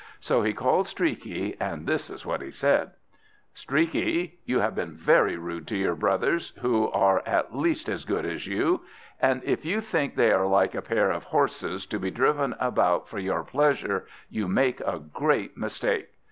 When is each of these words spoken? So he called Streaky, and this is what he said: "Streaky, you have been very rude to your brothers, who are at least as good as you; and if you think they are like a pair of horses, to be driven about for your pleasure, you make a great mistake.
So 0.19 0.41
he 0.41 0.51
called 0.51 0.87
Streaky, 0.87 1.55
and 1.59 1.85
this 1.85 2.09
is 2.09 2.25
what 2.25 2.41
he 2.41 2.49
said: 2.49 2.89
"Streaky, 3.53 4.39
you 4.45 4.57
have 4.57 4.73
been 4.73 4.93
very 4.95 5.37
rude 5.37 5.67
to 5.67 5.77
your 5.77 5.93
brothers, 5.93 6.53
who 6.61 6.89
are 6.89 7.21
at 7.23 7.55
least 7.55 7.87
as 7.87 8.03
good 8.03 8.25
as 8.25 8.47
you; 8.47 8.81
and 9.21 9.43
if 9.43 9.63
you 9.63 9.79
think 9.79 10.15
they 10.15 10.31
are 10.31 10.47
like 10.47 10.73
a 10.73 10.81
pair 10.81 11.11
of 11.11 11.25
horses, 11.25 11.85
to 11.85 11.99
be 11.99 12.09
driven 12.09 12.55
about 12.59 13.07
for 13.07 13.19
your 13.19 13.43
pleasure, 13.43 14.07
you 14.27 14.47
make 14.47 14.79
a 14.79 14.97
great 15.13 15.55
mistake. 15.55 16.09